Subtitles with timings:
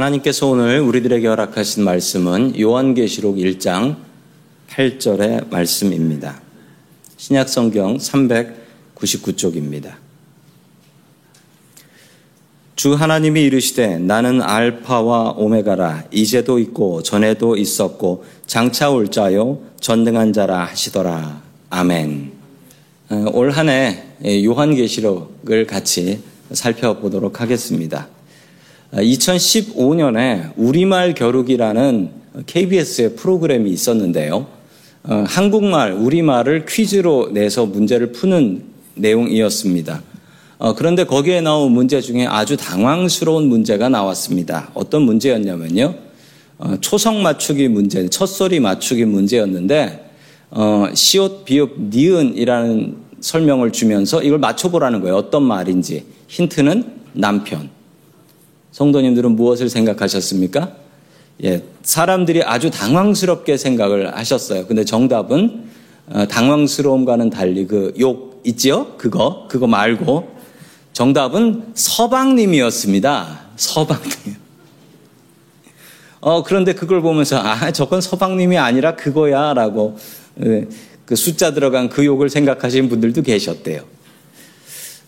[0.00, 3.96] 하나님께서 오늘 우리들에게 허락하신 말씀은 요한계시록 1장
[4.70, 6.40] 8절의 말씀입니다.
[7.18, 9.96] 신약성경 399쪽입니다.
[12.76, 20.64] 주 하나님이 이르시되 나는 알파와 오메가라 이제도 있고 전에도 있었고 장차 올 자요 전능한 자라
[20.64, 21.42] 하시더라.
[21.68, 22.32] 아멘.
[23.10, 26.22] 어, 올한해 요한계시록을 같이
[26.52, 28.08] 살펴보도록 하겠습니다.
[28.92, 32.10] 2015년에 어, 우리말 겨루기라는
[32.46, 34.46] KBS의 프로그램이 있었는데요.
[35.04, 38.64] 어, 한국말, 우리말을 퀴즈로 내서 문제를 푸는
[38.96, 40.02] 내용이었습니다.
[40.58, 44.70] 어, 그런데 거기에 나온 문제 중에 아주 당황스러운 문제가 나왔습니다.
[44.74, 45.94] 어떤 문제였냐면요.
[46.58, 50.10] 어, 초성 맞추기 문제, 첫소리 맞추기 문제였는데,
[50.50, 55.16] 어, 시옷, 비읍, 니은이라는 설명을 주면서 이걸 맞춰보라는 거예요.
[55.16, 56.04] 어떤 말인지.
[56.28, 56.84] 힌트는
[57.14, 57.79] 남편.
[58.72, 60.72] 성도님들은 무엇을 생각하셨습니까?
[61.44, 64.66] 예, 사람들이 아주 당황스럽게 생각을 하셨어요.
[64.66, 65.70] 근데 정답은
[66.12, 68.94] 어, 당황스러움과는 달리 그 욕 있지요?
[68.96, 70.28] 그거, 그거 말고
[70.92, 73.40] 정답은 서방님이었습니다.
[73.56, 74.36] 서방님.
[76.20, 79.96] 어, 그런데 그걸 보면서, 아, 저건 서방님이 아니라 그거야, 라고,
[80.44, 80.66] 예,
[81.06, 83.82] 그 숫자 들어간 그 욕을 생각하시는 분들도 계셨대요.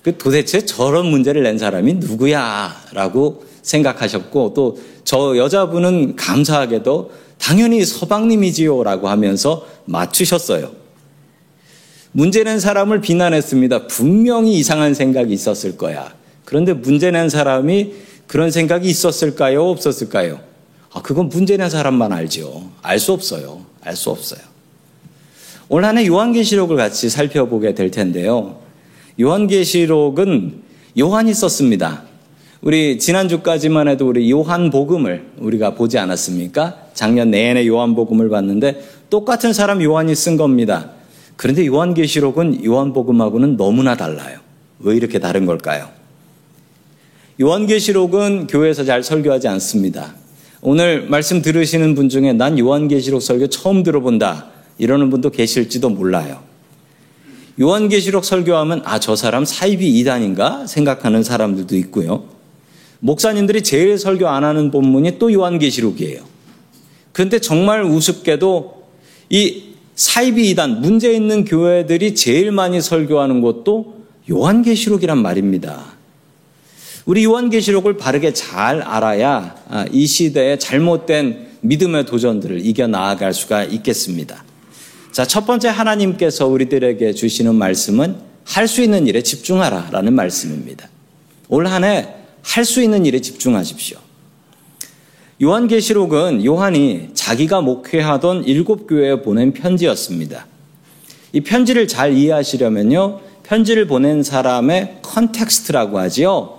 [0.02, 2.74] 그 도대체 저런 문제를 낸 사람이 누구야?
[2.92, 8.84] 라고 생각하셨고, 또 저 여자분은 감사하게도 당연히 서방님이지요.
[8.84, 10.70] 라고 하면서 맞추셨어요.
[12.12, 13.86] 문제낸 사람을 비난했습니다.
[13.88, 16.14] 분명히 이상한 생각이 있었을 거야.
[16.44, 17.92] 그런데 문제낸 사람이
[18.26, 19.68] 그런 생각이 있었을까요?
[19.68, 20.40] 없었을까요?
[20.92, 22.70] 아, 그건 문제낸 사람만 알죠.
[22.82, 23.64] 알수 없어요.
[23.82, 24.40] 알 수 없어요.
[25.68, 28.60] 올 한해 요한계시록을 같이 살펴보게 될 텐데요.
[29.20, 30.62] 요한계시록은
[30.98, 32.04] 요한이 썼습니다.
[32.62, 36.76] 우리 지난주까지만 해도 우리 요한복음을 우리가 보지 않았습니까?
[36.94, 40.90] 작년 내내 요한복음을 봤는데 똑같은 사람 요한이 쓴 겁니다.
[41.36, 44.38] 그런데 요한계시록은 요한복음하고는 너무나 달라요.
[44.78, 45.88] 왜 이렇게 다른 걸까요?
[47.40, 50.14] 요한계시록은 교회에서 잘 설교하지 않습니다.
[50.60, 54.50] 오늘 말씀 들으시는 분 중에 난 요한계시록 설교 처음 들어본다.
[54.78, 56.40] 이러는 분도 계실지도 몰라요.
[57.60, 62.31] 요한계시록 설교하면 아, 저 사람 사이비 이단인가 생각하는 사람들도 있고요.
[63.02, 66.22] 목사님들이 제일 설교 안 하는 본문이 또 요한계시록이에요.
[67.10, 68.84] 그런데 정말 우습게도
[69.28, 69.64] 이
[69.96, 73.96] 사이비 이단, 문제 있는 교회들이 제일 많이 설교하는 것도
[74.30, 75.84] 요한계시록이란 말입니다.
[77.04, 84.44] 우리 요한계시록을 바르게 잘 알아야 아, 이 시대의 잘못된 믿음의 도전들을 이겨 나아갈 수가 있겠습니다.
[85.10, 90.88] 자, 첫 번째 하나님께서 우리들에게 주시는 말씀은 할 수 있는 일에 집중하라 라는 말씀입니다.
[91.48, 93.98] 올 한 해 할 수 있는 일에 집중하십시오.
[95.42, 100.46] 요한계시록은 요한이 자기가 목회하던 일곱 교회에 보낸 편지였습니다.
[101.32, 103.20] 이 편지를 잘 이해하시려면요.
[103.42, 106.58] 편지를 보낸 사람의 context라고 하지요.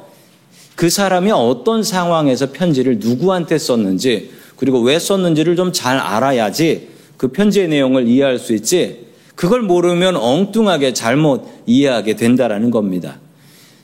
[0.76, 7.68] 그 사람이 어떤 상황에서 편지를 누구한테 썼는지 그리고 왜 썼는지를 좀 잘 알아야지 그 편지의
[7.70, 9.06] 내용을 이해할 수 있지
[9.36, 13.20] 그걸 모르면 엉뚱하게 잘못 이해하게 된다라는 겁니다.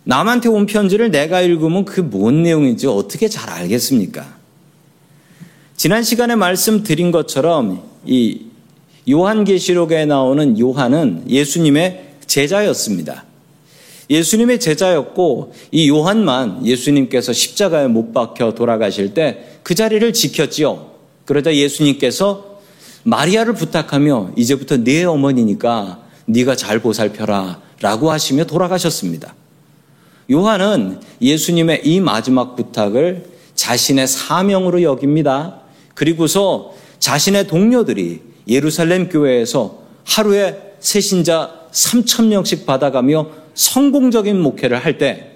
[0.10, 4.26] 남한테 온 편지를 내가 읽으면 그 뭔 내용인지 어떻게 잘 알겠습니까?
[5.76, 8.42] 지난 시간에 말씀드린 것처럼 이
[9.08, 13.26] 요한계시록에 나오는 요한은 예수님의 제자였습니다.
[14.10, 20.90] 예수님의 제자였고 이 요한만 예수님께서 십자가에 못 박혀 돌아가실 때 그 자리를 지켰지요.
[21.26, 22.60] 그러자 예수님께서
[23.04, 29.36] 마리아를 부탁하며 이제부터 네 어머니니까 네가 잘 보살펴라 라고 하시며 돌아가셨습니다.
[30.32, 33.26] 요한은 예수님의 이 마지막 부탁을
[33.56, 35.62] 자신의 사명으로 여깁니다.
[35.96, 45.30] 그리고서 자신의 동료들이 예루살렘 교회에서 하루에 새신자 3천 명씩 받아가며 성공적인 목회를 할 때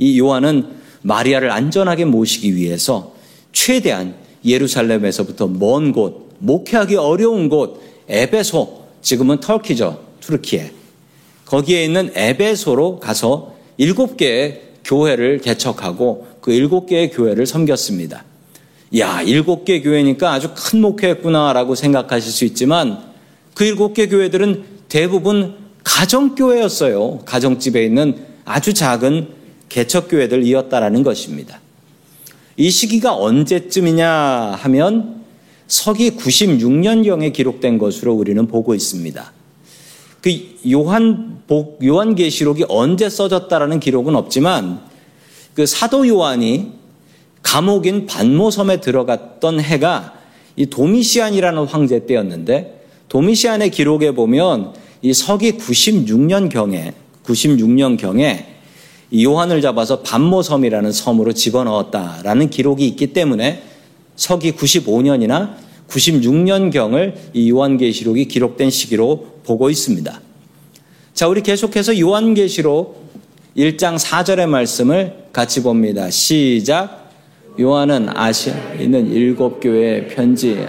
[0.00, 0.66] 이 요한은
[1.02, 3.12] 마리아를 안전하게 모시기 위해서
[3.52, 4.14] 최대한
[4.44, 10.72] 예루살렘에서부터 먼 곳, 목회하기 어려운 곳, 에베소, 지금은 터키죠, 투르키에.
[11.44, 18.24] 거기에 있는 에베소로 가서 일곱 개의 교회를 개척하고 그 일곱 개의 교회를 섬겼습니다.
[18.98, 23.02] 야, 일곱 개 교회니까 아주 큰 목회였구나라고 생각하실 수 있지만
[23.54, 27.20] 그 일곱 개 교회들은 대부분 가정교회였어요.
[27.24, 29.28] 가정집에 있는 아주 작은
[29.70, 31.58] 개척교회들이었다라는 것입니다.
[32.58, 35.24] 이 시기가 언제쯤이냐 하면
[35.68, 39.32] 서기 96년경에 기록된 것으로 우리는 보고 있습니다.
[40.20, 44.80] 그 요한 복 요한 계시록이 언제 써졌다라는 기록은 없지만
[45.54, 46.72] 그 사도 요한이
[47.42, 50.14] 감옥인 반모섬에 들어갔던 해가
[50.56, 56.92] 이 도미시안이라는 황제 때였는데 도미시안의 기록에 보면 이 서기 96년 경에
[57.24, 58.46] 96년 경에
[59.18, 63.62] 요한을 잡아서 반모섬이라는 섬으로 집어넣었다라는 기록이 있기 때문에
[64.14, 65.54] 서기 95년이나
[65.88, 70.20] 96년경을 이 요한계시록이 기록된 시기로 보고 있습니다.
[71.14, 73.10] 자, 우리 계속해서 요한계시록
[73.56, 76.10] 1장 4절의 말씀을 같이 봅니다.
[76.10, 77.10] 시작.
[77.58, 80.66] 요한은 아시아에 있는 일곱 교회의 편지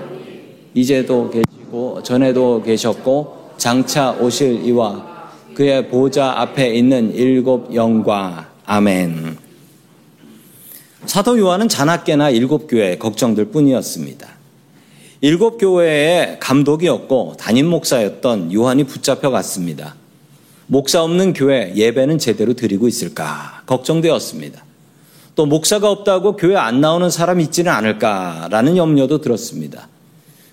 [0.73, 9.37] 이제도 계시고 전에도 계셨고 장차 오실 이와 그의 보좌 앞에 있는 일곱 영과 아멘.
[11.05, 14.40] 사도 요한은 자나깨나 일곱 교회 걱정들 뿐이었습니다.
[15.23, 19.93] 일곱 교회의 감독이었고 담임 목사였던 요한이 붙잡혀 갔습니다.
[20.65, 24.65] 목사 없는 교회 예배는 제대로 드리고 있을까 걱정되었습니다.
[25.35, 29.89] 또 목사가 없다고 교회 안 나오는 사람 있지는 않을까라는 염려도 들었습니다.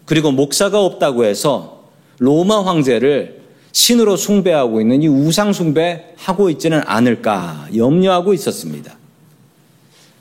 [0.04, 1.84] 그리고 목사가 없다고 해서
[2.18, 3.40] 로마 황제를
[3.72, 8.98] 신으로 숭배하고 있는 이 우상 숭배 하고 있지는 않을까 염려하고 있었습니다.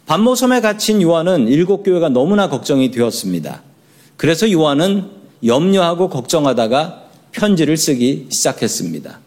[0.05, 3.66] 반모섬에 갇힌 요한은 일곱 교회가 너무나 걱정이 되었습니다.
[4.17, 5.09] 그래서 요한은
[5.45, 9.19] 염려하고 걱정하다가 편지를 쓰기 시작했습니다.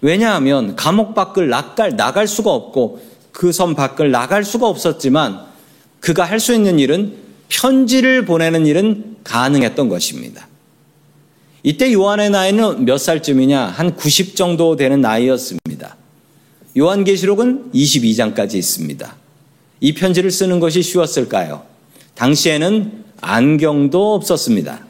[0.00, 3.00] 왜냐하면 감옥 밖을 나갈, 나갈 수가 없고
[3.32, 5.40] 그 섬 밖을 나갈 수가 없었지만
[6.00, 7.16] 그가 할 수 있는 일은
[7.48, 10.48] 편지를 보내는 일은 가능했던 것입니다.
[11.62, 13.66] 이때 요한의 나이는 몇 살쯤이냐?
[13.66, 15.96] 한 90 정도 되는 나이였습니다.
[16.76, 19.16] 요한계시록은 22장까지 있습니다.
[19.80, 21.62] 이 편지를 쓰는 것이 쉬웠을까요?
[22.14, 24.80] 당시에는 안경도 없었습니다.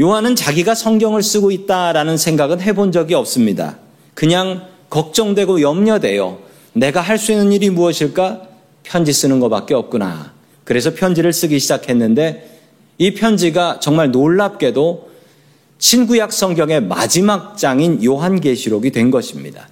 [0.00, 3.78] 요한은 자기가 성경을 쓰고 있다라는 생각은 해본 적이 없습니다.
[4.14, 6.38] 그냥 걱정되고 염려돼요.
[6.72, 8.42] 내가 할 수 있는 일이 무엇일까?
[8.82, 10.32] 편지 쓰는 것밖에 없구나.
[10.64, 12.60] 그래서 편지를 쓰기 시작했는데
[12.98, 15.10] 이 편지가 정말 놀랍게도
[15.78, 19.68] 신구약 성경의 마지막 장인 요한계시록이 된 것입니다.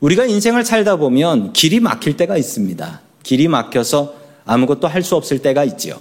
[0.00, 3.00] 우리가 인생을 살다 보면 길이 막힐 때가 있습니다.
[3.22, 4.14] 길이 막혀서
[4.46, 6.00] 아무것도 할 수 없을 때가 있지요.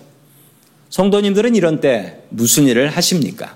[0.89, 3.55] 성도님들은 이런 때 무슨 일을 하십니까?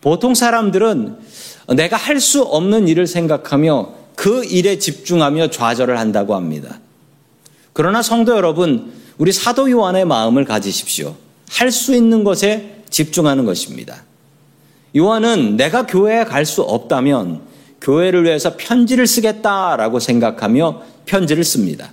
[0.00, 1.16] 보통 사람들은
[1.76, 6.80] 내가 할 수 없는 일을 생각하며 그 일에 집중하며 좌절을 한다고 합니다.
[7.72, 11.16] 그러나 성도 여러분, 우리 사도 요한의 마음을 가지십시오.
[11.48, 14.04] 할 수 있는 것에 집중하는 것입니다.
[14.96, 17.42] 요한은 내가 교회에 갈 수 없다면
[17.80, 21.92] 교회를 위해서 편지를 쓰겠다라고 생각하며 편지를 씁니다.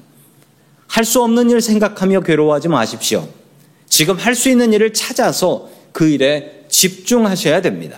[0.94, 3.28] 할 수 없는 일 생각하며 괴로워하지 마십시오.
[3.88, 7.98] 지금 할 수 있는 일을 찾아서 그 일에 집중하셔야 됩니다.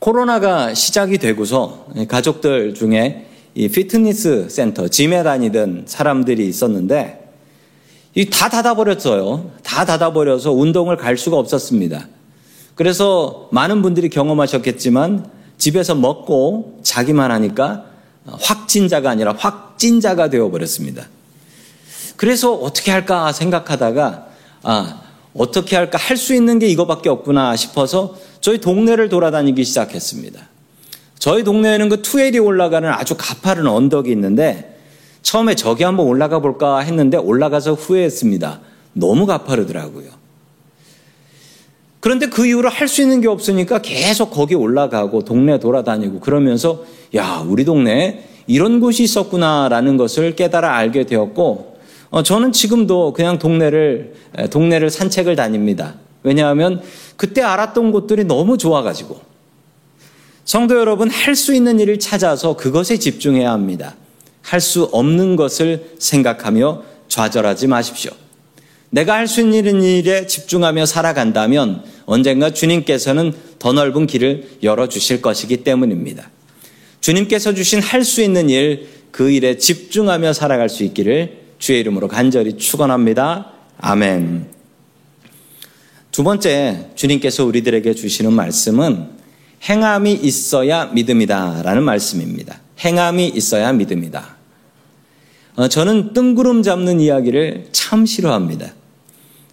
[0.00, 7.32] 코로나가 시작이 되고서 가족들 중에 이 피트니스 센터, 짐에 다니던 사람들이 있었는데
[8.30, 9.52] 다 닫아버렸어요.
[9.62, 12.06] 다 닫아버려서 운동을 갈 수가 없었습니다.
[12.74, 15.26] 그래서 많은 분들이 경험하셨겠지만
[15.56, 17.89] 집에서 먹고 자기만 하니까
[18.26, 21.06] 확진자가 아니라 확진자가 되어버렸습니다.
[22.16, 24.26] 그래서 어떻게 할까 생각하다가
[24.62, 25.00] 아,
[25.34, 30.48] 어떻게 할까 할 수 있는 게 이거밖에 없구나 싶어서 저희 동네를 돌아다니기 시작했습니다.
[31.18, 34.78] 저희 동네에는 그 투엘이 올라가는 아주 가파른 언덕이 있는데
[35.22, 38.60] 처음에 저기 한번 올라가 볼까 했는데 올라가서 후회했습니다.
[38.94, 40.19] 너무 가파르더라고요.
[42.00, 47.44] 그런데 그 이후로 할 수 있는 게 없으니까 계속 거기 올라가고 동네 돌아다니고 그러면서 야,
[47.46, 51.76] 우리 동네에 이런 곳이 있었구나라는 것을 깨달아 알게 되었고
[52.10, 54.14] 어, 저는 지금도 그냥 동네를
[54.50, 55.94] 동네를 산책을 다닙니다.
[56.22, 56.82] 왜냐하면
[57.16, 59.20] 그때 알았던 곳들이 너무 좋아가지고
[60.44, 63.94] 성도 여러분 할 수 있는 일을 찾아서 그것에 집중해야 합니다.
[64.42, 68.10] 할 수 없는 것을 생각하며 좌절하지 마십시오.
[68.90, 76.28] 내가 할 수 있는 일에 집중하며 살아간다면 언젠가 주님께서는 더 넓은 길을 열어주실 것이기 때문입니다.
[77.00, 82.56] 주님께서 주신 할 수 있는 일, 그 일에 집중하며 살아갈 수 있기를 주의 이름으로 간절히
[82.56, 83.52] 축원합니다.
[83.78, 84.46] 아멘.
[86.10, 89.08] 두 번째 주님께서 우리들에게 주시는 말씀은
[89.62, 92.60] 행함이 있어야 믿음이다라는 말씀입니다.
[92.80, 94.36] 행함이 있어야 믿음이다.
[95.56, 98.72] 어, 저는 뜬구름 잡는 이야기를 참 싫어합니다.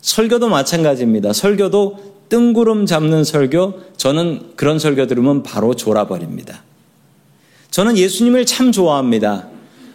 [0.08, 1.34] 설교도 마찬가지입니다.
[1.34, 6.64] 설교도 뜬구름 잡는 설교, 저는 그런 설교 들으면 바로 졸아버립니다.
[7.72, 9.50] 저는 예수님을 참 좋아합니다.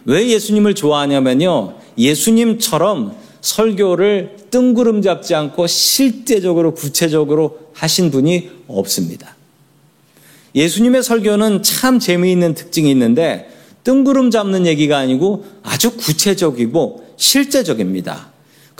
[0.05, 1.77] 왜 예수님을 좋아하냐면요.
[1.97, 9.35] 예수님처럼 설교를 뜬구름 잡지 않고 실제적으로 구체적으로 하신 분이 없습니다.
[10.53, 13.49] 예수님의 설교는 참 재미있는 특징이 있는데
[13.83, 18.32] 뜬구름 잡는 얘기가 아니고 아주 구체적이고 실제적입니다.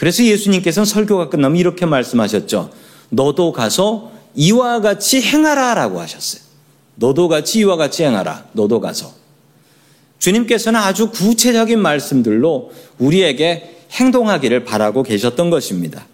[0.03, 2.72] 그래서 예수님께서는 설교가 끝나면 이렇게 말씀하셨죠.
[3.07, 6.41] 너도 가서 이와 같이 행하라 라고 하셨어요.
[6.95, 8.48] 너도 같이 이와 같이 행하라.
[8.51, 9.13] 너도 가서.
[10.19, 16.05] 주님께서는 아주 구체적인 말씀들로 우리에게 행동하기를 바라고 계셨던 것입니다.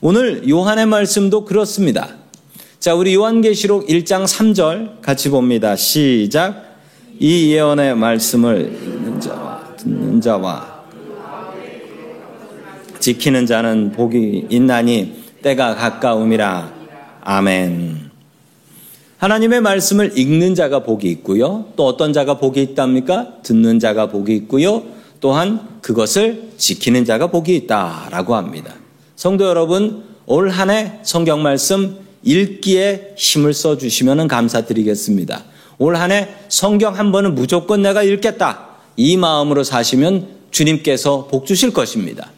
[0.00, 2.16] 오늘 요한의 말씀도 그렇습니다.
[2.80, 5.76] 자, 우리 요한계시록 1장 3절 같이 봅니다.
[5.76, 6.78] 시작.
[7.18, 10.75] 이 예언의 말씀을 읽는 자와 듣는 자와
[13.06, 16.72] 지키는 자는 복이 있나니 때가 가까움이라.
[17.20, 18.10] 아멘.
[19.18, 21.66] 하나님의 말씀을 읽는 자가 복이 있고요.
[21.76, 23.42] 또 어떤 자가 복이 있답니까?
[23.44, 24.82] 듣는 자가 복이 있고요.
[25.20, 28.74] 또한 그것을 지키는 자가 복이 있다라고 합니다.
[29.14, 35.44] 성도 여러분, 올 한 해 성경 말씀 읽기에 힘을 써 주시면 감사드리겠습니다.
[35.78, 38.66] 올 한 해 성경 한 번은 무조건 내가 읽겠다.
[38.96, 42.32] 이 마음으로 사시면 주님께서 복 주실 것입니다.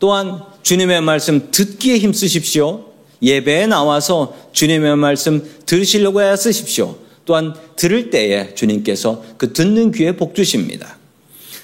[0.00, 2.86] 또한 주님의 말씀 듣기에 힘쓰십시오.
[3.22, 6.96] 예배에 나와서 주님의 말씀 들으시려고 애쓰십시오.
[7.26, 10.96] 또한 들을 때에 주님께서 그 듣는 귀에 복 주십니다.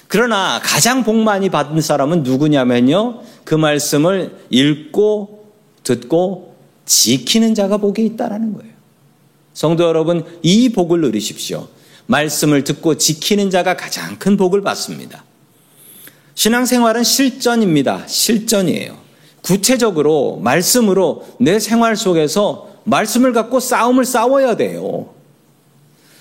[0.07, 3.21] 그러나 가장 복 많이 받은 사람은 누구냐면요.
[3.43, 5.51] 그 말씀을 읽고
[5.83, 8.71] 듣고 지키는 자가 복이 있다라는 거예요.
[9.53, 11.67] 성도 여러분, 이 복을 누리십시오.
[12.05, 15.25] 말씀을 듣고 지키는 자가 가장 큰 복을 받습니다.
[16.37, 18.03] 신앙생활은 실전입니다.
[18.05, 18.95] 실전이에요.
[19.41, 25.15] 구체적으로 말씀으로 내 생활 속에서 말씀을 갖고 싸움을 싸워야 돼요.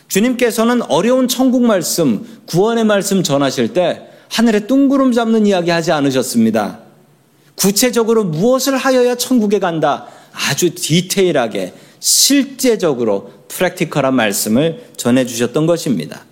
[0.09, 6.79] 주님께서는 어려운 천국 말씀, 구원의 말씀 전하실 때 하늘에 뚱구름 잡는 이야기 하지 않으셨습니다.
[7.55, 10.07] 구체적으로 무엇을 하여야 천국에 간다.
[10.33, 16.26] 아주 디테일하게 실제적으로 프랙티컬한 말씀을 전해 주셨던 것입니다.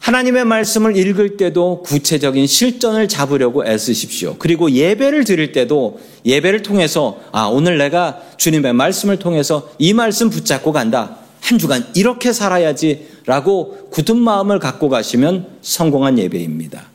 [0.00, 4.36] 하나님의 말씀을 읽을 때도 구체적인 실전을 잡으려고 애쓰십시오.
[4.38, 10.72] 그리고 예배를 드릴 때도 예배를 통해서 아, 오늘 내가 주님의 말씀을 통해서 이 말씀 붙잡고
[10.72, 11.18] 간다.
[11.42, 16.88] 한 주간 이렇게 살아야지라고 굳은 마음을 갖고 가시면 성공한 예배입니다.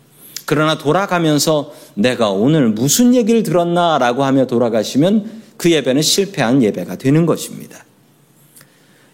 [0.46, 7.84] 그러나 돌아가면서 내가 오늘 무슨 얘기를 들었나라고 하며 돌아가시면 그 예배는 실패한 예배가 되는 것입니다.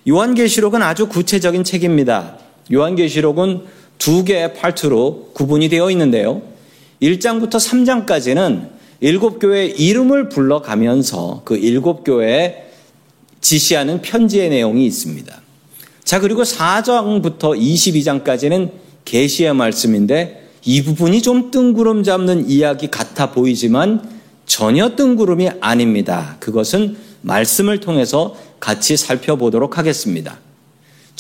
[0.08, 2.38] 요한계시록은 아주 구체적인 책입니다.
[2.72, 6.42] 요한계시록은 두 개의 파트로 구분이 되어 있는데요.
[7.04, 12.66] 1장부터 3장까지는 일곱 교회의 이름을 불러가면서 그 일곱 교회에
[13.42, 15.40] 지시하는 편지의 내용이 있습니다.
[16.04, 18.72] 자, 그리고 4장부터 22장까지는
[19.06, 24.02] 계시의 말씀인데 이 부분이 좀 뜬구름 잡는 이야기 같아 보이지만
[24.48, 26.38] 전혀 뜬구름이 아닙니다.
[26.40, 30.40] 그것은 말씀을 통해서 같이 살펴보도록 하겠습니다.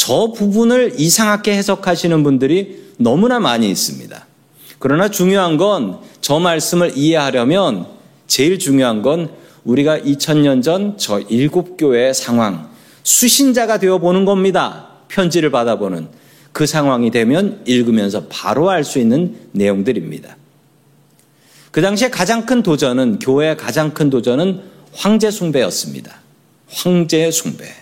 [0.03, 4.25] 저 부분을 이상하게 해석하시는 분들이 너무나 많이 있습니다.
[4.79, 7.85] 그러나 중요한 건 저 말씀을 이해하려면
[8.25, 9.29] 제일 중요한 건
[9.63, 12.71] 우리가 2000년 전 저 일곱 교회의 상황,
[13.03, 14.87] 수신자가 되어 보는 겁니다.
[15.07, 16.07] 편지를 받아보는
[16.51, 20.35] 그 상황이 되면 읽으면서 바로 알 수 있는 내용들입니다.
[21.69, 24.61] 그 당시에 가장 큰 도전은 교회의 가장 큰 도전은
[24.93, 26.15] 황제 숭배였습니다.
[26.71, 27.80] 황제 숭배.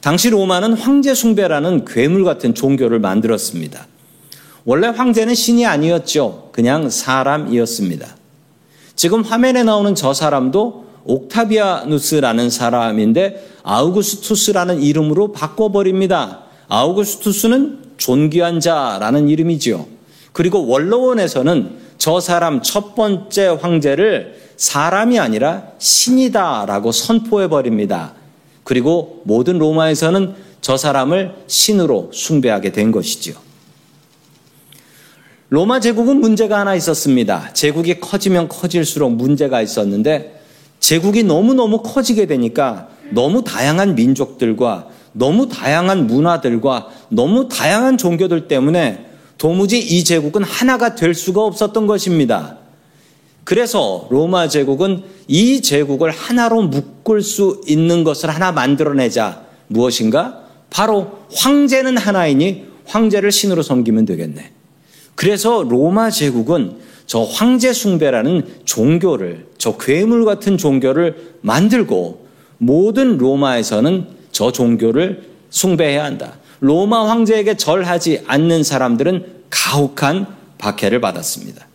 [0.00, 3.86] 당시 로마는 황제 숭배라는 괴물 같은 종교를 만들었습니다.
[4.64, 6.50] 원래 황제는 신이 아니었죠.
[6.52, 8.16] 그냥 사람이었습니다.
[8.94, 16.44] 지금 화면에 나오는 저 사람도 옥타비아누스라는 사람인데 아우구스투스라는 이름으로 바꿔버립니다.
[16.68, 19.86] 아우구스투스는 존귀한 자라는 이름이지요.
[20.32, 28.14] 그리고 원로원에서는 저 사람 첫 번째 황제를 사람이 아니라 신이다라고 선포해 버립니다.
[28.64, 33.34] 그리고 모든 로마에서는 저 사람을 신으로 숭배하게 된 것이지요.
[35.48, 37.52] 로마 제국은 문제가 하나 있었습니다.
[37.54, 40.40] 제국이 커지면 커질수록 문제가 있었는데
[40.78, 49.06] 제국이 너무너무 커지게 되니까 너무 다양한 민족들과 너무 다양한 문화들과 너무 다양한 종교들 때문에
[49.38, 52.59] 도무지 이 제국은 하나가 될 수가 없었던 것입니다.
[53.44, 59.42] 그래서 로마 제국은 이 제국을 하나로 묶을 수 있는 것을 하나 만들어내자.
[59.68, 60.40] 무엇인가?
[60.70, 64.52] 바로 황제는 하나이니 황제를 신으로 섬기면 되겠네.
[65.14, 72.26] 그래서 로마 제국은 저 황제 숭배라는 종교를, 저 괴물 같은 종교를 만들고
[72.58, 76.38] 모든 로마에서는 저 종교를 숭배해야 한다.
[76.60, 80.26] 로마 황제에게 절하지 않는 사람들은 가혹한
[80.58, 81.66] 박해를 받았습니다.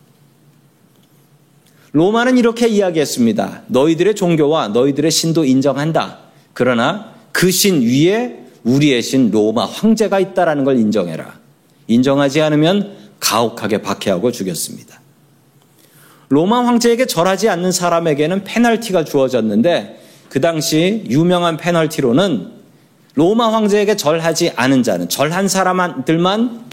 [1.96, 3.62] 로마는 이렇게 이야기했습니다.
[3.68, 6.18] 너희들의 종교와 너희들의 신도 인정한다.
[6.52, 11.38] 그러나 그 신 위에 우리의 신 로마 황제가 있다라는 걸 인정해라.
[11.86, 15.00] 인정하지 않으면 가혹하게 박해하고 죽였습니다.
[16.28, 22.50] 로마 황제에게 절하지 않는 사람에게는 페널티가 주어졌는데 그 당시 유명한 페널티로는
[23.14, 26.66] 로마 황제에게 절하지 않은 자는 절한 사람들만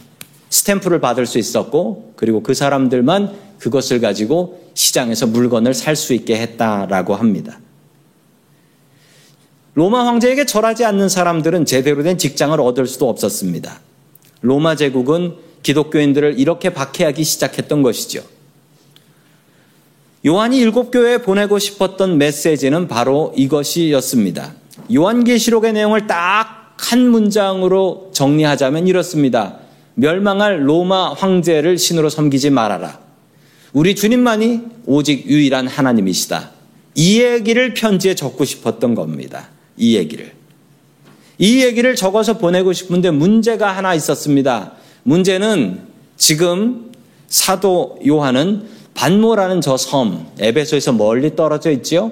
[0.49, 7.15] 스탬프를 받을 수 있었고 그리고 그 사람들만 그것을 가지고 시장에서 물건을 살 수 있게 했다라고
[7.15, 7.59] 합니다.
[9.75, 13.79] 로마 황제에게 절하지 않는 사람들은 제대로 된 직장을 얻을 수도 없었습니다.
[14.41, 18.23] 로마 제국은 기독교인들을 이렇게 박해하기 시작했던 것이죠.
[20.25, 24.53] 요한이 일곱 교회에 보내고 싶었던 메시지는 바로 이것이었습니다.
[24.91, 29.57] 요한계시록의 내용을 딱 한 문장으로 정리하자면 이렇습니다.
[29.95, 32.99] 멸망할 로마 황제를 신으로 섬기지 말아라.
[33.73, 36.51] 우리 주님만이 오직 유일한 하나님이시다.
[36.95, 39.49] 이 얘기를 편지에 적고 싶었던 겁니다.
[39.77, 40.31] 이 얘기를.
[41.39, 44.73] 이 얘기를 적어서 보내고 싶은데 문제가 하나 있었습니다.
[45.01, 45.81] 문제는
[46.17, 46.91] 지금
[47.27, 52.11] 사도 요한은 반모라는 저 섬, 에베소에서 멀리 떨어져 있지요?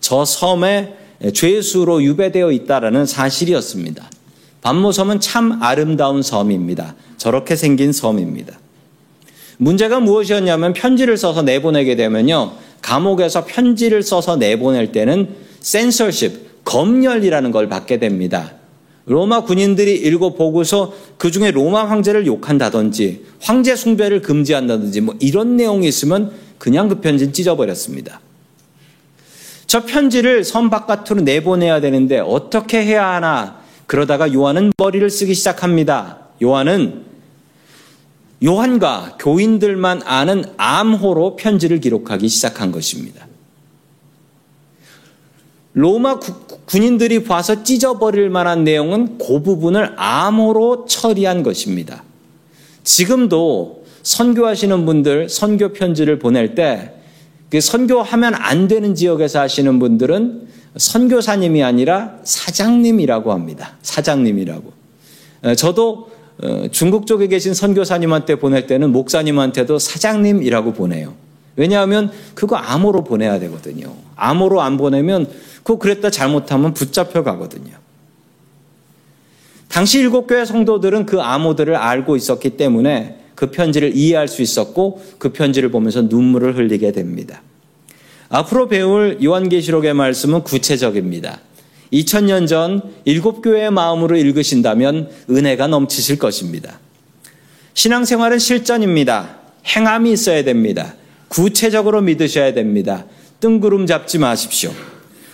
[0.00, 0.94] 저 섬에
[1.34, 4.08] 죄수로 유배되어 있다라는 사실이었습니다.
[4.62, 6.94] 반모섬은 참 아름다운 섬입니다.
[7.16, 8.60] 저렇게 생긴 섬입니다.
[9.60, 12.52] 문제가 무엇이었냐면 편지를 써서 내보내게 되면요.
[12.80, 15.28] 감옥에서 편지를 써서 내보낼 때는
[15.60, 18.54] 센서십, 검열이라는 걸 받게 됩니다.
[19.04, 25.86] 로마 군인들이 읽어 보고서 그 중에 로마 황제를 욕한다든지 황제 숭배를 금지한다든지 뭐 이런 내용이
[25.86, 28.20] 있으면 그냥 그 편지는 찢어버렸습니다.
[29.66, 36.28] 저 편지를 섬 바깥으로 내보내야 되는데 어떻게 해야 하나 그러다가 요한은 머리를 쓰기 시작합니다.
[36.42, 37.09] 요한은
[38.44, 43.26] 요한과 교인들만 아는 암호로 편지를 기록하기 시작한 것입니다.
[45.72, 46.18] 로마
[46.66, 52.02] 군인들이 봐서 찢어버릴 만한 내용은 그 부분을 암호로 처리한 것입니다.
[52.82, 62.16] 지금도 선교하시는 분들 선교 편지를 보낼 때그 선교하면 안 되는 지역에서 하시는 분들은 선교사님이 아니라
[62.24, 63.76] 사장님이라고 합니다.
[63.82, 64.72] 사장님이라고.
[65.42, 66.09] 어, 저도 어,
[66.70, 71.14] 중국 쪽에 계신 선교사님한테 보낼 때는 목사님한테도 사장님이라고 보내요.
[71.56, 73.94] 왜냐하면 그거 암호로 보내야 되거든요.
[74.16, 75.28] 암호로 안 보내면
[75.62, 77.72] 그거 그랬다 잘못하면 붙잡혀 가거든요.
[79.68, 85.32] 당시 일곱 교회 성도들은 그 암호들을 알고 있었기 때문에 그 편지를 이해할 수 있었고 그
[85.32, 87.42] 편지를 보면서 눈물을 흘리게 됩니다.
[88.28, 91.40] 앞으로 배울 요한계시록의 말씀은 구체적입니다.
[91.92, 96.78] 2000년 전 일곱 교회의 마음으로 읽으신다면 은혜가 넘치실 것입니다.
[97.74, 99.36] 신앙생활은 실전입니다.
[99.66, 100.94] 행함이 있어야 됩니다.
[101.28, 103.04] 구체적으로 믿으셔야 됩니다.
[103.40, 104.70] 뜬구름 잡지 마십시오.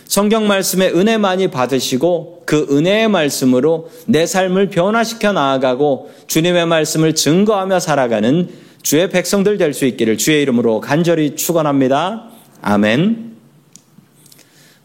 [0.07, 7.81] 성경 말씀에 은혜 많이 받으시고 그 은혜의 말씀으로 내 삶을 변화시켜 나아가고 주님의 말씀을 증거하며
[7.81, 8.49] 살아가는
[8.83, 12.31] 주의 백성들 될 수 있기를 주의 이름으로 간절히 축원합니다.
[12.63, 13.26] 아멘.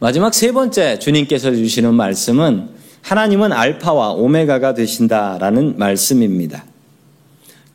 [0.02, 2.70] 마지막 세 번째 주님께서 주시는 말씀은
[3.04, 6.66] 하나님은 알파와 오메가가 되신다라는 말씀입니다.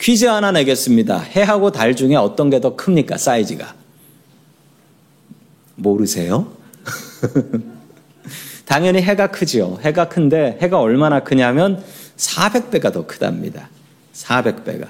[0.00, 1.20] 퀴즈 하나 내겠습니다.
[1.20, 3.16] 해하고 달 중에 어떤 게 더 큽니까?
[3.16, 3.76] 사이즈가.
[5.76, 6.48] 모르세요?
[8.66, 9.78] 당연히 해가 크지요.
[9.82, 11.80] 해가 큰데 해가 얼마나 크냐면
[12.16, 13.70] 400배가 더 크답니다.
[14.14, 14.88] 400배가.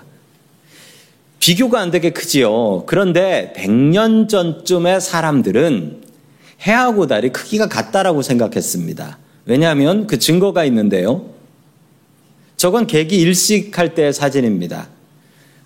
[1.38, 2.86] 비교가 안 되게 크지요.
[2.86, 6.05] 그런데 100년 전쯤의 사람들은
[6.62, 9.18] 해하고 달이 크기가 같다라고 생각했습니다.
[9.44, 11.26] 왜냐하면 그 증거가 있는데요.
[12.56, 14.88] 저건 계기 일식할 때의 사진입니다.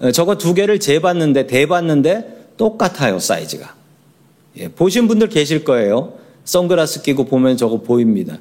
[0.01, 3.75] 어, 저거 두 개를 재봤는데 대봤는데 똑같아요 사이즈가.
[4.57, 6.15] 예, 보신 분들 계실 거예요.
[6.45, 8.39] 선글라스 끼고 보면 저거 보입니다.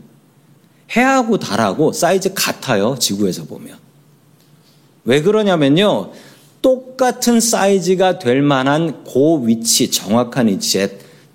[0.95, 2.97] 해하고 달하고 사이즈 같아요.
[2.99, 3.77] 지구에서 보면.
[5.05, 6.11] 왜 그러냐면요.
[6.61, 10.89] 똑같은 사이즈가 될 만한 고 위치, 정확한 위치에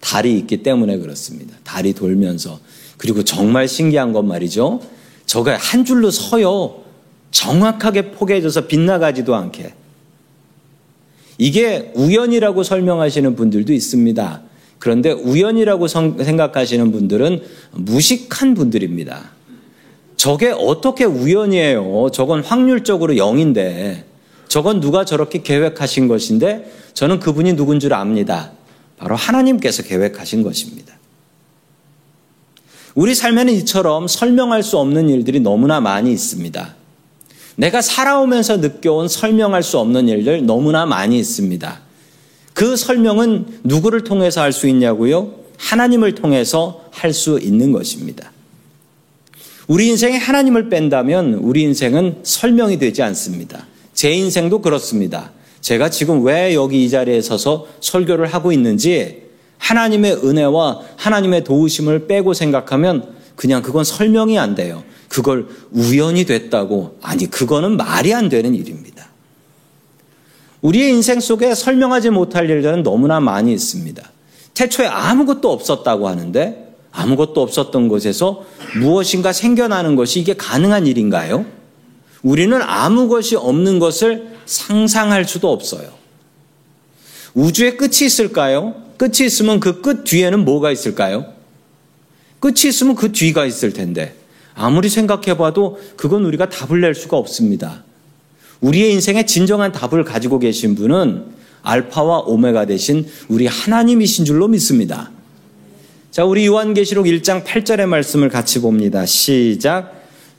[0.04, 1.56] 달이 있기 때문에 그렇습니다.
[1.64, 2.60] 달이 돌면서.
[2.98, 4.82] 그리고 정말 신기한 건 말이죠.
[5.24, 6.82] 저가 한 줄로 서요.
[7.30, 9.72] 정확하게 포개져서 빗나가지도 않게.
[11.38, 14.42] 이게 우연이라고 설명하시는 분들도 있습니다.
[14.78, 19.30] 그런데 우연이라고 생각하시는 분들은 무식한 분들입니다.
[20.16, 22.10] 저게 어떻게 우연이에요?
[22.12, 24.04] 저건 확률적으로 0인데,
[24.48, 28.52] 저건 누가 저렇게 계획하신 것인데, 저는 그분이 누군 줄 압니다.
[29.04, 30.94] 바로 하나님께서 계획하신 것입니다.
[32.94, 36.74] 우리 삶에는 이처럼 설명할 수 없는 일들이 너무나 많이 있습니다.
[37.56, 41.80] 내가 살아오면서 느껴온 설명할 수 없는 일들 너무나 많이 있습니다.
[42.54, 45.34] 그 설명은 누구를 통해서 할 수 있냐고요?
[45.58, 48.32] 하나님을 통해서 할 수 있는 것입니다.
[49.66, 53.66] 우리 인생에 하나님을 뺀다면 우리 인생은 설명이 되지 않습니다.
[53.92, 55.30] 제 인생도 그렇습니다.
[55.64, 59.22] 제가 지금 왜 여기 이 자리에 서서 설교를 하고 있는지
[59.56, 64.84] 하나님의 은혜와 하나님의 도우심을 빼고 생각하면 그냥 그건 설명이 안 돼요.
[65.08, 66.98] 그걸 우연히 됐다고.
[67.00, 69.08] 아니, 그거는 말이 안 되는 일입니다.
[70.60, 74.02] 우리의 인생 속에 설명하지 못할 일들은 너무나 많이 있습니다.
[74.52, 78.44] 태초에 아무것도 없었다고 하는데 아무것도 없었던 곳에서
[78.78, 81.46] 무엇인가 생겨나는 것이 이게 가능한 일인가요?
[82.24, 85.92] 우리는 아무 것이 없는 것을 상상할 수도 없어요.
[87.34, 88.74] 우주에 끝이 있을까요?
[88.96, 91.26] 끝이 있으면 그 끝 뒤에는 뭐가 있을까요?
[92.40, 94.14] 끝이 있으면 그 뒤가 있을 텐데
[94.54, 97.84] 아무리 생각해 봐도 그건 우리가 답을 낼 수가 없습니다.
[98.60, 101.24] 우리의 인생의 진정한 답을 가지고 계신 분은
[101.62, 105.10] 알파와 오메가 대신 우리 하나님이신 줄로 믿습니다.
[106.10, 109.04] 자, 우리 요한계시록 1장 8절의 말씀을 같이 봅니다.
[109.04, 109.93] 시작.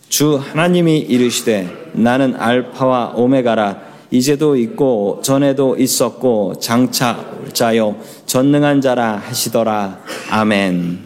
[0.10, 9.18] 주 하나님이 이르시되 나는 알파와 오메가라 이제도 있고 전에도 있었고 장차 올 자요 전능한 자라
[9.18, 10.00] 하시더라.
[10.30, 11.06] 아멘.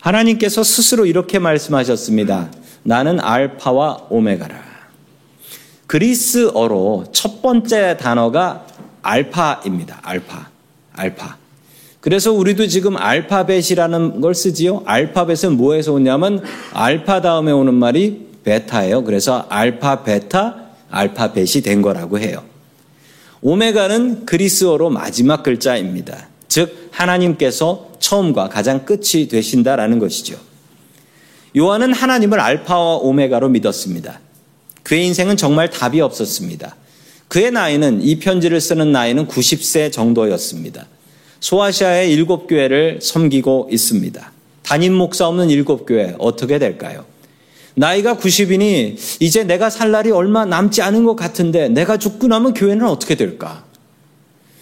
[0.00, 2.50] 하나님께서 스스로 이렇게 말씀하셨습니다.
[2.82, 4.68] 나는 알파와 오메가라.
[5.86, 8.66] 그리스어로 첫 번째 단어가
[9.02, 10.00] 알파입니다.
[10.02, 10.48] 알파.
[10.92, 11.36] 알파.
[12.00, 14.82] 그래서 우리도 지금 알파벳이라는 걸 쓰지요.
[14.86, 19.04] 알파벳은 뭐에서 오냐면 알파 다음에 오는 말이 베타예요.
[19.04, 22.42] 그래서 알파, 베타, 알파벳이 된 거라고 해요.
[23.40, 26.28] 오메가는 그리스어로 마지막 글자입니다.
[26.48, 30.36] 즉 하나님께서 처음과 가장 끝이 되신다라는 것이죠.
[31.56, 34.20] 요한은 하나님을 알파와 오메가로 믿었습니다.
[34.82, 36.76] 그의 인생은 정말 답이 없었습니다.
[37.28, 40.86] 그의 나이는 이 편지를 쓰는 나이는 90세 정도였습니다.
[41.40, 44.32] 소아시아의 일곱 교회를 섬기고 있습니다.
[44.62, 47.04] 담임 목사 없는 일곱 교회 어떻게 될까요?
[47.74, 52.86] 나이가 90이니 이제 내가 살 날이 얼마 남지 않은 것 같은데 내가 죽고 나면 교회는
[52.86, 53.64] 어떻게 될까?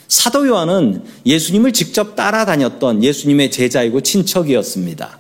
[0.06, 5.18] 사도 요한은 예수님을 직접 따라다녔던 예수님의 제자이고 친척이었습니다.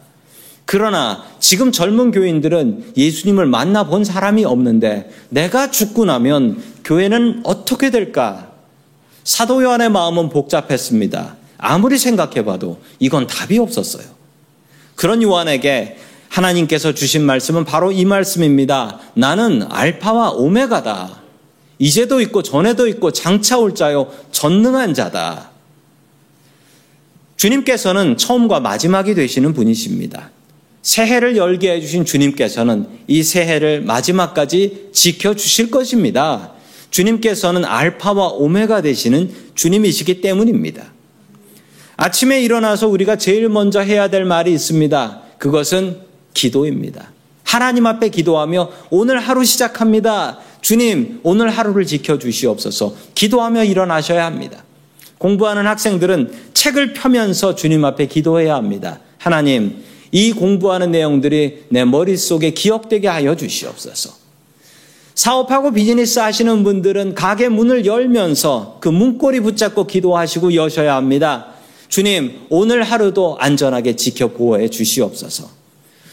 [0.66, 8.52] 그러나 지금 젊은 교인들은 예수님을 만나본 사람이 없는데 내가 죽고 나면 교회는 어떻게 될까?
[9.24, 11.36] 사도 요한의 마음은 복잡했습니다.
[11.66, 14.04] 아무리 생각해봐도 이건 답이 없었어요.
[14.94, 15.98] 그런 요한에게
[16.28, 19.00] 하나님께서 주신 말씀은 바로 이 말씀입니다.
[19.14, 21.22] 나는 알파와 오메가다.
[21.78, 25.50] 이제도 있고 전에도 있고 장차 올 자요 전능한 자다.
[27.36, 30.30] 주님께서는 처음과 마지막이 되시는 분이십니다.
[30.82, 36.52] 새해를 열게 해주신 주님께서는 이 새해를 마지막까지 지켜주실 것입니다.
[36.90, 40.95] 주님께서는 알파와 오메가 되시는 주님이시기 때문입니다.
[41.96, 45.22] 아침에 일어나서 우리가 제일 먼저 해야 될 말이 있습니다.
[45.38, 46.00] 그것은
[46.34, 47.12] 기도입니다.
[47.42, 50.38] 하나님 앞에 기도하며 오늘 하루 시작합니다.
[50.60, 52.94] 주님, 오늘 하루를 지켜주시옵소서.
[53.14, 54.64] 기도하며 일어나셔야 합니다.
[55.18, 59.00] 공부하는 학생들은 책을 펴면서 주님 앞에 기도해야 합니다.
[59.18, 59.82] 하나님,
[60.12, 64.10] 이 공부하는 내용들이 내 머릿속에 기억되게 하여 주시옵소서.
[65.14, 71.55] 사업하고 비즈니스 하시는 분들은 가게 문을 열면서 그 문고리 붙잡고 기도하시고 여셔야 합니다.
[71.88, 75.48] 주님, 오늘 하루도 안전하게 지켜 보호해 주시옵소서.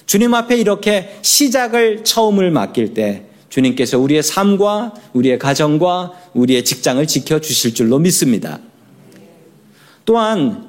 [0.05, 7.39] 주님 앞에 이렇게 시작을 처음을 맡길 때 주님께서 우리의 삶과 우리의 가정과 우리의 직장을 지켜
[7.39, 8.59] 주실 줄로 믿습니다.
[10.05, 10.67] 또한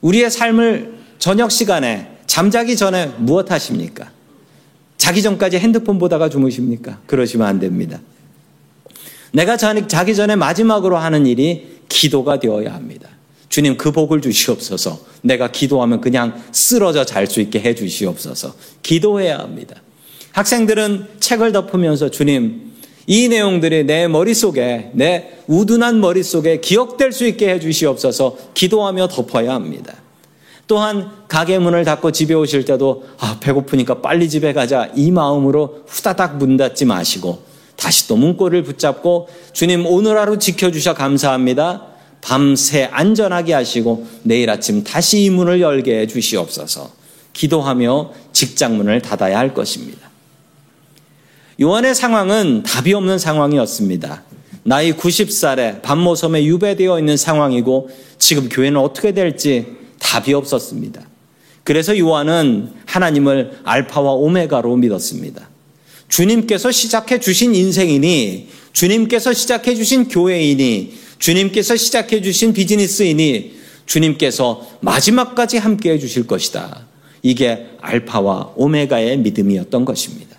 [0.00, 4.10] 우리의 삶을 저녁 시간에 잠자기 전에 무엇 하십니까?
[4.96, 7.00] 자기 전까지 핸드폰 보다가 주무십니까?
[7.06, 8.00] 그러시면 안 됩니다.
[9.32, 13.08] 내가 자기 전에 마지막으로 하는 일이 기도가 되어야 합니다.
[13.54, 14.98] 주님 그 복을 주시옵소서.
[15.22, 18.52] 내가 기도하면 그냥 쓰러져 잘 수 있게 해 주시옵소서.
[18.82, 19.76] 기도해야 합니다.
[20.32, 22.72] 학생들은 책을 덮으면서 주님
[23.06, 28.36] 이 내용들이 내 머릿속에 내 우둔한 머릿속에 기억될 수 있게 해 주시옵소서.
[28.54, 29.94] 기도하며 덮어야 합니다.
[30.66, 36.38] 또한 가게 문을 닫고 집에 오실 때도 아 배고프니까 빨리 집에 가자 이 마음으로 후다닥
[36.38, 37.44] 문 닫지 마시고
[37.76, 41.93] 다시 또 문고리를 붙잡고 주님 오늘 하루 지켜주셔 감사합니다.
[42.24, 46.90] 밤새 안전하게 하시고 내일 아침 다시 이 문을 열게 해 주시옵소서.
[47.34, 50.10] 기도하며 직장문을 닫아야 할 것입니다.
[51.60, 54.22] 요한의 상황은 답이 없는 상황이었습니다.
[54.62, 59.66] 나이 90살에 밤모섬에 유배되어 있는 상황이고 지금 교회는 어떻게 될지
[59.98, 61.06] 답이 없었습니다.
[61.62, 65.50] 그래서 요한은 하나님을 알파와 오메가로 믿었습니다.
[66.08, 73.54] 주님께서 시작해 주신 인생이니 주님께서 시작해 주신 교회이니 주님께서 시작해 주신 비즈니스이니
[73.86, 76.86] 주님께서 마지막까지 함께 해 주실 것이다.
[77.22, 80.36] 이게 알파와 오메가의 믿음이었던 것입니다.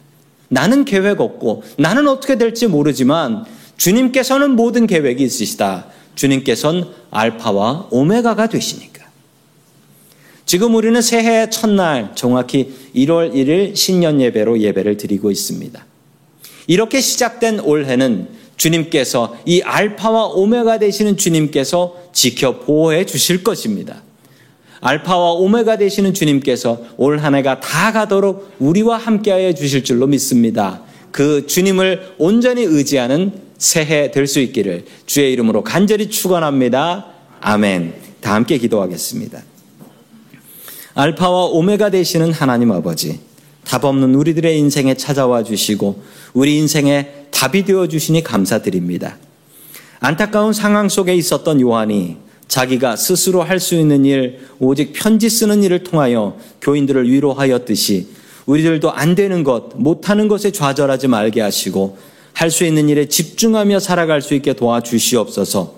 [0.47, 3.45] 나는 계획 없고 나는 어떻게 될지 모르지만
[3.77, 5.87] 주님께서는 모든 계획이 있으시다.
[6.13, 9.05] 주님께서는 알파와 오메가가 되시니까.
[10.45, 15.83] 지금 우리는 새해 첫날 정확히 1월 1일 신년 예배로 예배를 드리고 있습니다.
[16.67, 24.01] 이렇게 시작된 올해는 주님께서 이 알파와 오메가 되시는 주님께서 지켜 보호해 주실 것입니다.
[24.81, 30.81] 알파와 오메가 되시는 주님께서 올 한 해가 다 가도록 우리와 함께하여 주실 줄로 믿습니다.
[31.11, 37.07] 그 주님을 온전히 의지하는 새해 될 수 있기를 주의 이름으로 간절히 축원합니다.
[37.41, 37.93] 아멘.
[38.21, 39.41] 다 함께 기도하겠습니다.
[40.93, 43.19] 알파와 오메가 되시는 하나님 아버지,
[43.65, 46.01] 답 없는 우리들의 인생에 찾아와 주시고
[46.33, 49.17] 우리 인생에 답이 되어 주시니 감사드립니다.
[49.99, 52.17] 안타까운 상황 속에 있었던 요한이
[52.47, 58.07] 자기가 스스로 할 수 있는 일, 오직 편지 쓰는 일을 통하여 교인들을 위로하였듯이
[58.45, 61.97] 우리들도 안 되는 것, 못하는 것에 좌절하지 말게 하시고
[62.33, 65.75] 할 수 있는 일에 집중하며 살아갈 수 있게 도와주시옵소서.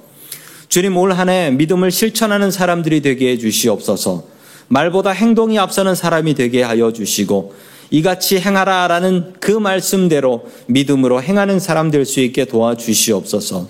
[0.70, 4.26] 주님 올 한 해 믿음을 실천하는 사람들이 되게 해 주시옵소서.
[4.68, 7.54] 말보다 행동이 앞서는 사람이 되게 하여 주시고
[7.90, 13.68] 이같이 행하라라는 그 말씀대로 믿음으로 행하는 사람 될 수 있게 도와주시옵소서.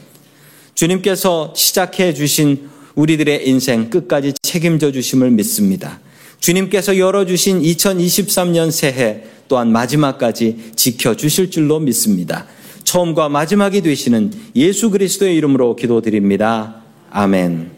[0.75, 5.99] 주님께서 시작해 주신 우리들의 인생 끝까지 책임져 주심을 믿습니다.
[6.39, 12.45] 주님께서 열어주신 2023년 새해 또한 마지막까지 지켜주실 줄로 믿습니다.
[12.83, 16.75] 처음과 마지막이 되시는 예수 그리스도의 이름으로 기도드립니다.
[17.09, 17.71] 아멘.